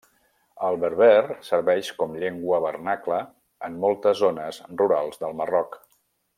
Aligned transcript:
El 0.69 0.77
berber 0.83 1.35
serveix 1.49 1.91
com 1.99 2.15
llengua 2.23 2.61
vernacla 2.65 3.21
en 3.69 3.79
moltes 3.87 4.21
zones 4.25 4.61
rurals 4.83 5.25
del 5.27 5.41
Marroc. 5.43 5.83